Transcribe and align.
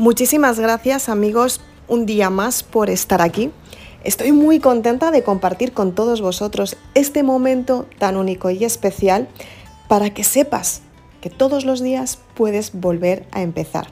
Muchísimas 0.00 0.58
gracias 0.58 1.10
amigos 1.10 1.60
un 1.86 2.06
día 2.06 2.30
más 2.30 2.62
por 2.62 2.88
estar 2.88 3.20
aquí. 3.20 3.50
Estoy 4.02 4.32
muy 4.32 4.58
contenta 4.58 5.10
de 5.10 5.22
compartir 5.22 5.74
con 5.74 5.94
todos 5.94 6.22
vosotros 6.22 6.78
este 6.94 7.22
momento 7.22 7.84
tan 7.98 8.16
único 8.16 8.48
y 8.48 8.64
especial 8.64 9.28
para 9.88 10.08
que 10.08 10.24
sepas 10.24 10.80
que 11.20 11.28
todos 11.28 11.66
los 11.66 11.82
días 11.82 12.18
puedes 12.34 12.72
volver 12.72 13.26
a 13.30 13.42
empezar. 13.42 13.88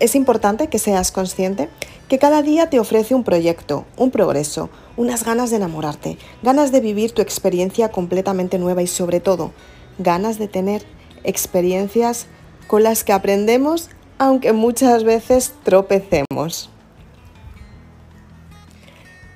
Es 0.00 0.16
importante 0.16 0.66
que 0.66 0.80
seas 0.80 1.12
consciente 1.12 1.68
que 2.08 2.18
cada 2.18 2.42
día 2.42 2.68
te 2.68 2.80
ofrece 2.80 3.14
un 3.14 3.22
proyecto, 3.22 3.84
un 3.96 4.10
progreso, 4.10 4.68
unas 4.96 5.22
ganas 5.22 5.50
de 5.50 5.58
enamorarte, 5.58 6.18
ganas 6.42 6.72
de 6.72 6.80
vivir 6.80 7.12
tu 7.12 7.22
experiencia 7.22 7.92
completamente 7.92 8.58
nueva 8.58 8.82
y 8.82 8.88
sobre 8.88 9.20
todo 9.20 9.52
ganas 10.00 10.40
de 10.40 10.48
tener 10.48 10.84
experiencias 11.22 12.26
con 12.66 12.82
las 12.82 13.04
que 13.04 13.12
aprendemos 13.12 13.90
aunque 14.20 14.52
muchas 14.52 15.02
veces 15.02 15.54
tropecemos. 15.64 16.68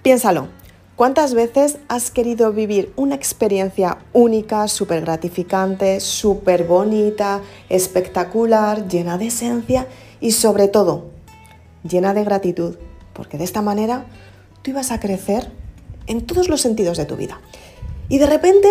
Piénsalo, 0.03 0.49
¿cuántas 0.95 1.33
veces 1.33 1.79
has 1.89 2.11
querido 2.11 2.53
vivir 2.53 2.93
una 2.95 3.15
experiencia 3.15 3.97
única, 4.13 4.69
súper 4.69 5.01
gratificante, 5.01 6.01
súper 6.01 6.65
bonita, 6.65 7.41
espectacular, 7.71 8.87
llena 8.87 9.17
de 9.17 9.29
esencia 9.29 9.89
y 10.21 10.33
sobre 10.33 10.69
todo 10.69 11.07
llena 11.83 12.13
de 12.13 12.25
gratitud? 12.25 12.77
Porque 13.15 13.39
de 13.39 13.45
esta 13.45 13.63
manera 13.63 14.05
tú 14.61 14.73
ibas 14.73 14.91
a 14.91 15.01
crecer 15.01 15.51
en 16.07 16.27
todos 16.27 16.51
los 16.51 16.61
sentidos 16.61 16.99
de 16.99 17.07
tu 17.07 17.17
vida. 17.17 17.41
Y 18.11 18.19
de 18.19 18.27
repente, 18.27 18.69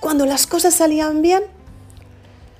cuando 0.00 0.26
las 0.26 0.48
cosas 0.48 0.74
salían 0.74 1.22
bien, 1.22 1.44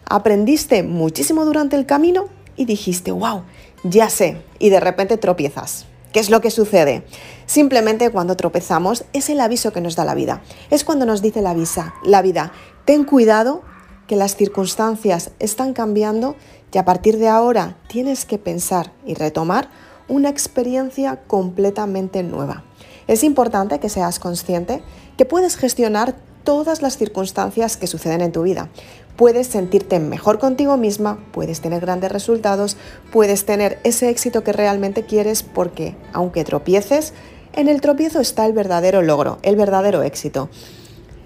aprendiste 0.04 0.84
muchísimo 0.84 1.44
durante 1.44 1.74
el 1.74 1.84
camino 1.84 2.28
y 2.56 2.64
dijiste, 2.64 3.12
wow, 3.12 3.42
ya 3.84 4.10
sé, 4.10 4.40
y 4.58 4.70
de 4.70 4.80
repente 4.80 5.16
tropiezas. 5.16 5.86
¿Qué 6.12 6.20
es 6.20 6.28
lo 6.28 6.40
que 6.40 6.50
sucede? 6.50 7.04
Simplemente 7.46 8.10
cuando 8.10 8.36
tropezamos 8.36 9.04
es 9.12 9.30
el 9.30 9.40
aviso 9.40 9.72
que 9.72 9.80
nos 9.80 9.96
da 9.96 10.04
la 10.04 10.14
vida. 10.14 10.42
Es 10.70 10.84
cuando 10.84 11.06
nos 11.06 11.22
dice 11.22 11.40
la, 11.40 11.54
visa, 11.54 11.94
la 12.04 12.20
vida, 12.20 12.52
ten 12.84 13.04
cuidado 13.04 13.62
que 14.06 14.16
las 14.16 14.36
circunstancias 14.36 15.30
están 15.38 15.72
cambiando 15.72 16.36
y 16.70 16.78
a 16.78 16.84
partir 16.84 17.18
de 17.18 17.28
ahora 17.28 17.76
tienes 17.88 18.26
que 18.26 18.38
pensar 18.38 18.92
y 19.06 19.14
retomar 19.14 19.68
una 20.08 20.28
experiencia 20.28 21.22
completamente 21.26 22.22
nueva. 22.22 22.64
Es 23.06 23.24
importante 23.24 23.80
que 23.80 23.88
seas 23.88 24.18
consciente 24.18 24.82
que 25.16 25.24
puedes 25.24 25.56
gestionar 25.56 26.14
todas 26.44 26.82
las 26.82 26.96
circunstancias 26.96 27.76
que 27.76 27.86
suceden 27.86 28.20
en 28.20 28.32
tu 28.32 28.42
vida. 28.42 28.68
Puedes 29.16 29.46
sentirte 29.46 29.98
mejor 30.00 30.38
contigo 30.38 30.76
misma, 30.76 31.18
puedes 31.32 31.60
tener 31.60 31.80
grandes 31.80 32.10
resultados, 32.10 32.76
puedes 33.12 33.44
tener 33.44 33.78
ese 33.84 34.08
éxito 34.08 34.42
que 34.42 34.52
realmente 34.52 35.04
quieres 35.04 35.42
porque, 35.42 35.96
aunque 36.12 36.44
tropieces, 36.44 37.12
en 37.52 37.68
el 37.68 37.80
tropiezo 37.80 38.20
está 38.20 38.46
el 38.46 38.54
verdadero 38.54 39.02
logro, 39.02 39.38
el 39.42 39.56
verdadero 39.56 40.02
éxito. 40.02 40.48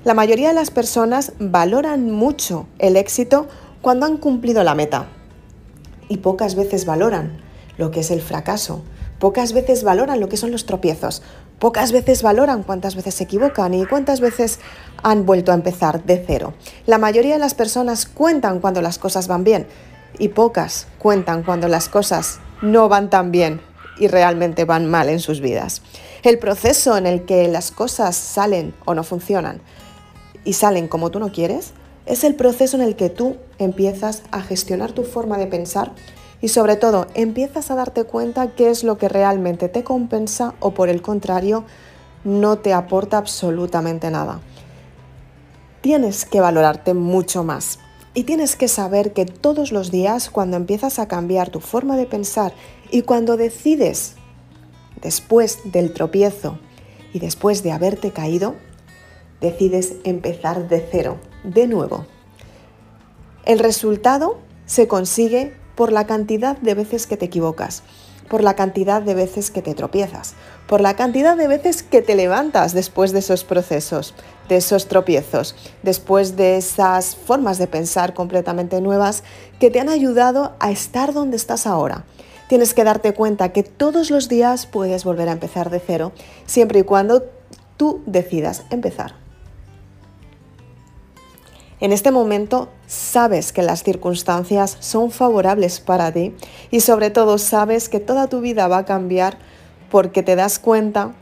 La 0.04 0.14
mayoría 0.14 0.48
de 0.48 0.54
las 0.54 0.70
personas 0.70 1.32
valoran 1.38 2.10
mucho 2.10 2.66
el 2.78 2.96
éxito 2.96 3.46
cuando 3.80 4.06
han 4.06 4.16
cumplido 4.16 4.64
la 4.64 4.74
meta 4.74 5.06
y 6.08 6.18
pocas 6.18 6.56
veces 6.56 6.86
valoran 6.86 7.40
lo 7.78 7.90
que 7.90 8.00
es 8.00 8.10
el 8.10 8.20
fracaso, 8.20 8.82
pocas 9.20 9.52
veces 9.52 9.84
valoran 9.84 10.18
lo 10.18 10.28
que 10.28 10.36
son 10.36 10.50
los 10.50 10.66
tropiezos, 10.66 11.22
Pocas 11.58 11.90
veces 11.90 12.22
valoran 12.22 12.62
cuántas 12.62 12.96
veces 12.96 13.14
se 13.14 13.24
equivocan 13.24 13.72
y 13.72 13.86
cuántas 13.86 14.20
veces 14.20 14.58
han 15.02 15.26
vuelto 15.26 15.52
a 15.52 15.54
empezar 15.54 16.04
de 16.04 16.22
cero. 16.26 16.54
La 16.86 16.98
mayoría 16.98 17.34
de 17.34 17.40
las 17.40 17.54
personas 17.54 18.06
cuentan 18.06 18.60
cuando 18.60 18.82
las 18.82 18.98
cosas 18.98 19.28
van 19.28 19.44
bien 19.44 19.66
y 20.18 20.28
pocas 20.28 20.86
cuentan 20.98 21.42
cuando 21.42 21.68
las 21.68 21.88
cosas 21.88 22.40
no 22.62 22.88
van 22.88 23.10
tan 23.10 23.30
bien 23.30 23.60
y 23.98 24.08
realmente 24.08 24.64
van 24.64 24.90
mal 24.90 25.08
en 25.08 25.20
sus 25.20 25.40
vidas. 25.40 25.82
El 26.22 26.38
proceso 26.38 26.96
en 26.96 27.06
el 27.06 27.24
que 27.24 27.48
las 27.48 27.70
cosas 27.70 28.16
salen 28.16 28.74
o 28.84 28.94
no 28.94 29.04
funcionan 29.04 29.60
y 30.44 30.54
salen 30.54 30.88
como 30.88 31.10
tú 31.10 31.18
no 31.18 31.32
quieres 31.32 31.72
es 32.06 32.24
el 32.24 32.34
proceso 32.34 32.76
en 32.76 32.82
el 32.82 32.96
que 32.96 33.10
tú 33.10 33.36
empiezas 33.58 34.22
a 34.30 34.42
gestionar 34.42 34.92
tu 34.92 35.02
forma 35.02 35.38
de 35.38 35.46
pensar 35.46 35.92
y 36.40 36.48
sobre 36.48 36.76
todo 36.76 37.06
empiezas 37.14 37.70
a 37.70 37.74
darte 37.74 38.04
cuenta 38.04 38.54
qué 38.54 38.70
es 38.70 38.84
lo 38.84 38.98
que 38.98 39.08
realmente 39.08 39.68
te 39.68 39.82
compensa 39.82 40.54
o 40.60 40.72
por 40.72 40.88
el 40.88 41.02
contrario 41.02 41.64
no 42.24 42.58
te 42.58 42.72
aporta 42.72 43.18
absolutamente 43.18 44.10
nada. 44.10 44.40
Tienes 45.86 46.24
que 46.24 46.40
valorarte 46.40 46.94
mucho 46.94 47.44
más 47.44 47.78
y 48.12 48.24
tienes 48.24 48.56
que 48.56 48.66
saber 48.66 49.12
que 49.12 49.24
todos 49.24 49.70
los 49.70 49.92
días 49.92 50.30
cuando 50.30 50.56
empiezas 50.56 50.98
a 50.98 51.06
cambiar 51.06 51.50
tu 51.50 51.60
forma 51.60 51.96
de 51.96 52.06
pensar 52.06 52.52
y 52.90 53.02
cuando 53.02 53.36
decides 53.36 54.16
después 55.00 55.60
del 55.62 55.92
tropiezo 55.92 56.58
y 57.12 57.20
después 57.20 57.62
de 57.62 57.70
haberte 57.70 58.10
caído, 58.10 58.56
decides 59.40 59.94
empezar 60.02 60.68
de 60.68 60.84
cero, 60.90 61.20
de 61.44 61.68
nuevo. 61.68 62.04
El 63.44 63.60
resultado 63.60 64.38
se 64.64 64.88
consigue 64.88 65.54
por 65.76 65.92
la 65.92 66.04
cantidad 66.04 66.58
de 66.58 66.74
veces 66.74 67.06
que 67.06 67.16
te 67.16 67.26
equivocas, 67.26 67.84
por 68.28 68.42
la 68.42 68.54
cantidad 68.54 69.02
de 69.02 69.14
veces 69.14 69.50
que 69.50 69.62
te 69.62 69.74
tropiezas, 69.74 70.34
por 70.66 70.80
la 70.80 70.96
cantidad 70.96 71.36
de 71.36 71.48
veces 71.48 71.82
que 71.82 72.02
te 72.02 72.14
levantas 72.14 72.72
después 72.72 73.12
de 73.12 73.20
esos 73.20 73.44
procesos, 73.44 74.14
de 74.48 74.56
esos 74.56 74.88
tropiezos, 74.88 75.54
después 75.82 76.36
de 76.36 76.56
esas 76.56 77.16
formas 77.16 77.58
de 77.58 77.66
pensar 77.66 78.14
completamente 78.14 78.80
nuevas 78.80 79.22
que 79.60 79.70
te 79.70 79.80
han 79.80 79.88
ayudado 79.88 80.54
a 80.58 80.70
estar 80.70 81.12
donde 81.12 81.36
estás 81.36 81.66
ahora. 81.66 82.04
Tienes 82.48 82.74
que 82.74 82.84
darte 82.84 83.12
cuenta 83.12 83.52
que 83.52 83.64
todos 83.64 84.10
los 84.10 84.28
días 84.28 84.66
puedes 84.66 85.04
volver 85.04 85.28
a 85.28 85.32
empezar 85.32 85.70
de 85.70 85.80
cero, 85.80 86.12
siempre 86.46 86.80
y 86.80 86.84
cuando 86.84 87.24
tú 87.76 88.02
decidas 88.06 88.64
empezar. 88.70 89.25
En 91.78 91.92
este 91.92 92.10
momento 92.10 92.70
sabes 92.86 93.52
que 93.52 93.62
las 93.62 93.82
circunstancias 93.82 94.78
son 94.80 95.10
favorables 95.10 95.80
para 95.80 96.10
ti 96.10 96.34
y 96.70 96.80
sobre 96.80 97.10
todo 97.10 97.36
sabes 97.36 97.90
que 97.90 98.00
toda 98.00 98.28
tu 98.28 98.40
vida 98.40 98.66
va 98.66 98.78
a 98.78 98.84
cambiar 98.86 99.38
porque 99.90 100.22
te 100.22 100.36
das 100.36 100.58
cuenta 100.58 101.14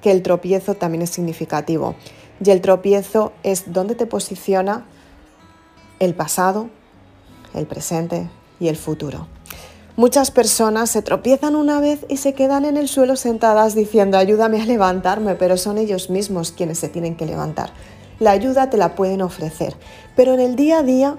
que 0.00 0.12
el 0.12 0.22
tropiezo 0.22 0.74
también 0.74 1.02
es 1.02 1.10
significativo. 1.10 1.96
Y 2.44 2.50
el 2.50 2.60
tropiezo 2.60 3.32
es 3.42 3.72
donde 3.72 3.96
te 3.96 4.06
posiciona 4.06 4.84
el 5.98 6.14
pasado, 6.14 6.70
el 7.54 7.66
presente 7.66 8.30
y 8.60 8.68
el 8.68 8.76
futuro. 8.76 9.26
Muchas 9.96 10.30
personas 10.30 10.90
se 10.90 11.02
tropiezan 11.02 11.56
una 11.56 11.80
vez 11.80 12.04
y 12.08 12.18
se 12.18 12.34
quedan 12.34 12.66
en 12.66 12.76
el 12.76 12.86
suelo 12.86 13.16
sentadas 13.16 13.74
diciendo 13.74 14.18
ayúdame 14.18 14.60
a 14.60 14.66
levantarme, 14.66 15.34
pero 15.34 15.56
son 15.56 15.78
ellos 15.78 16.10
mismos 16.10 16.52
quienes 16.52 16.78
se 16.78 16.90
tienen 16.90 17.16
que 17.16 17.26
levantar. 17.26 17.72
La 18.18 18.30
ayuda 18.30 18.70
te 18.70 18.76
la 18.76 18.94
pueden 18.94 19.22
ofrecer, 19.22 19.76
pero 20.14 20.34
en 20.34 20.40
el 20.40 20.56
día 20.56 20.78
a 20.78 20.82
día 20.82 21.16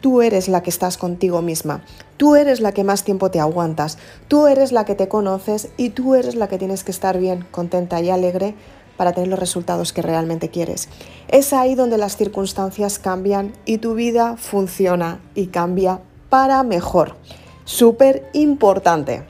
tú 0.00 0.22
eres 0.22 0.48
la 0.48 0.62
que 0.62 0.70
estás 0.70 0.98
contigo 0.98 1.42
misma, 1.42 1.82
tú 2.16 2.36
eres 2.36 2.60
la 2.60 2.72
que 2.72 2.84
más 2.84 3.04
tiempo 3.04 3.30
te 3.30 3.40
aguantas, 3.40 3.98
tú 4.28 4.46
eres 4.46 4.72
la 4.72 4.84
que 4.84 4.94
te 4.94 5.08
conoces 5.08 5.68
y 5.76 5.90
tú 5.90 6.14
eres 6.14 6.34
la 6.34 6.48
que 6.48 6.58
tienes 6.58 6.84
que 6.84 6.90
estar 6.90 7.18
bien, 7.18 7.46
contenta 7.50 8.00
y 8.00 8.10
alegre 8.10 8.54
para 8.96 9.12
tener 9.12 9.28
los 9.28 9.38
resultados 9.38 9.92
que 9.92 10.02
realmente 10.02 10.48
quieres. 10.48 10.88
Es 11.28 11.52
ahí 11.52 11.74
donde 11.74 11.98
las 11.98 12.16
circunstancias 12.16 12.98
cambian 12.98 13.52
y 13.64 13.78
tu 13.78 13.94
vida 13.94 14.36
funciona 14.36 15.20
y 15.34 15.48
cambia 15.48 16.00
para 16.28 16.62
mejor. 16.62 17.16
Súper 17.64 18.28
importante. 18.32 19.24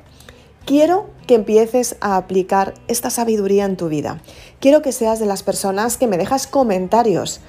Quiero 0.65 1.07
que 1.27 1.35
empieces 1.35 1.97
a 2.01 2.17
aplicar 2.17 2.75
esta 2.89 3.11
sabiduría 3.11 3.65
en 3.65 3.77
tu 3.77 3.89
vida. 3.89 4.21
Quiero 4.61 4.83
que 4.83 4.93
seas 4.93 5.19
de 5.19 5.27
las 5.27 5.43
personas 5.43 5.97
que 5.97 6.07
me 6.07 6.17
dejas 6.17 6.47
comentarios, 6.47 7.41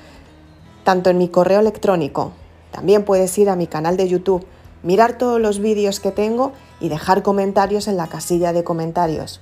tanto 0.83 1.09
en 1.09 1.17
mi 1.17 1.29
correo 1.29 1.59
electrónico, 1.59 2.33
también 2.71 3.05
puedes 3.05 3.35
ir 3.37 3.49
a 3.49 3.55
mi 3.55 3.65
canal 3.65 3.97
de 3.97 4.07
YouTube, 4.07 4.45
mirar 4.83 5.17
todos 5.17 5.41
los 5.41 5.59
vídeos 5.59 5.99
que 5.99 6.11
tengo 6.11 6.51
y 6.79 6.89
dejar 6.89 7.23
comentarios 7.23 7.87
en 7.87 7.97
la 7.97 8.07
casilla 8.07 8.53
de 8.53 8.63
comentarios. 8.63 9.41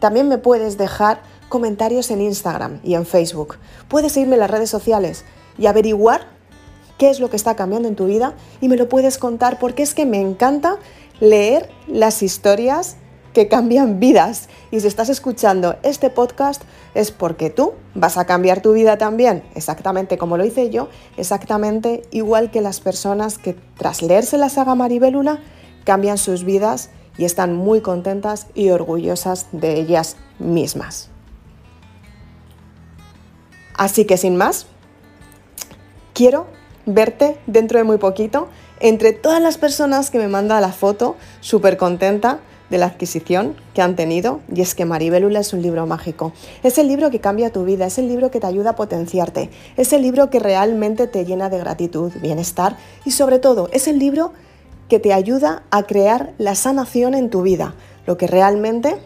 También 0.00 0.28
me 0.28 0.38
puedes 0.38 0.78
dejar 0.78 1.20
comentarios 1.48 2.10
en 2.10 2.20
Instagram 2.20 2.78
y 2.84 2.94
en 2.94 3.04
Facebook. 3.04 3.56
Puedes 3.88 4.16
irme 4.16 4.34
en 4.34 4.40
las 4.40 4.50
redes 4.50 4.70
sociales 4.70 5.24
y 5.58 5.66
averiguar 5.66 6.28
qué 6.98 7.10
es 7.10 7.20
lo 7.20 7.30
que 7.30 7.36
está 7.36 7.56
cambiando 7.56 7.88
en 7.88 7.96
tu 7.96 8.06
vida 8.06 8.34
y 8.60 8.68
me 8.68 8.76
lo 8.76 8.88
puedes 8.88 9.18
contar 9.18 9.58
porque 9.58 9.82
es 9.82 9.94
que 9.94 10.06
me 10.06 10.20
encanta 10.20 10.76
leer 11.20 11.68
las 11.88 12.22
historias 12.22 12.96
que 13.38 13.46
cambian 13.46 14.00
vidas. 14.00 14.48
Y 14.72 14.80
si 14.80 14.88
estás 14.88 15.08
escuchando 15.08 15.76
este 15.84 16.10
podcast 16.10 16.60
es 16.96 17.12
porque 17.12 17.50
tú 17.50 17.74
vas 17.94 18.18
a 18.18 18.24
cambiar 18.24 18.62
tu 18.62 18.72
vida 18.72 18.98
también, 18.98 19.44
exactamente 19.54 20.18
como 20.18 20.36
lo 20.36 20.44
hice 20.44 20.70
yo, 20.70 20.88
exactamente 21.16 22.02
igual 22.10 22.50
que 22.50 22.60
las 22.60 22.80
personas 22.80 23.38
que 23.38 23.54
tras 23.76 24.02
leerse 24.02 24.38
la 24.38 24.48
saga 24.48 24.74
Maribelula 24.74 25.38
cambian 25.84 26.18
sus 26.18 26.42
vidas 26.42 26.90
y 27.16 27.26
están 27.26 27.54
muy 27.54 27.80
contentas 27.80 28.48
y 28.56 28.70
orgullosas 28.70 29.46
de 29.52 29.78
ellas 29.78 30.16
mismas. 30.40 31.08
Así 33.76 34.04
que 34.04 34.16
sin 34.16 34.34
más, 34.34 34.66
quiero 36.12 36.48
verte 36.86 37.38
dentro 37.46 37.78
de 37.78 37.84
muy 37.84 37.98
poquito 37.98 38.48
entre 38.80 39.12
todas 39.12 39.40
las 39.40 39.58
personas 39.58 40.10
que 40.10 40.18
me 40.18 40.26
manda 40.26 40.60
la 40.60 40.72
foto, 40.72 41.14
súper 41.40 41.76
contenta 41.76 42.40
de 42.70 42.78
la 42.78 42.86
adquisición 42.86 43.56
que 43.74 43.82
han 43.82 43.96
tenido 43.96 44.40
y 44.54 44.60
es 44.60 44.74
que 44.74 44.84
Maribélula 44.84 45.40
es 45.40 45.52
un 45.52 45.62
libro 45.62 45.86
mágico. 45.86 46.32
Es 46.62 46.78
el 46.78 46.88
libro 46.88 47.10
que 47.10 47.20
cambia 47.20 47.52
tu 47.52 47.64
vida, 47.64 47.86
es 47.86 47.98
el 47.98 48.08
libro 48.08 48.30
que 48.30 48.40
te 48.40 48.46
ayuda 48.46 48.70
a 48.70 48.76
potenciarte, 48.76 49.50
es 49.76 49.92
el 49.92 50.02
libro 50.02 50.30
que 50.30 50.38
realmente 50.38 51.06
te 51.06 51.24
llena 51.24 51.48
de 51.48 51.58
gratitud, 51.58 52.12
bienestar 52.20 52.76
y 53.04 53.12
sobre 53.12 53.38
todo 53.38 53.68
es 53.72 53.88
el 53.88 53.98
libro 53.98 54.32
que 54.88 54.98
te 54.98 55.12
ayuda 55.12 55.62
a 55.70 55.82
crear 55.84 56.32
la 56.38 56.54
sanación 56.54 57.14
en 57.14 57.30
tu 57.30 57.42
vida, 57.42 57.74
lo 58.06 58.16
que 58.16 58.26
realmente 58.26 58.96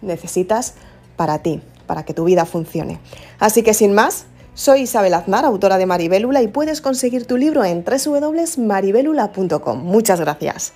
necesitas 0.00 0.74
para 1.16 1.38
ti, 1.38 1.62
para 1.86 2.04
que 2.04 2.14
tu 2.14 2.24
vida 2.24 2.44
funcione. 2.44 2.98
Así 3.38 3.62
que 3.62 3.74
sin 3.74 3.92
más, 3.92 4.26
soy 4.54 4.82
Isabel 4.82 5.14
Aznar, 5.14 5.44
autora 5.44 5.78
de 5.78 5.86
Maribélula 5.86 6.42
y 6.42 6.48
puedes 6.48 6.80
conseguir 6.80 7.26
tu 7.26 7.36
libro 7.36 7.64
en 7.64 7.84
www.maribelula.com. 7.84 9.78
Muchas 9.82 10.20
gracias. 10.20 10.74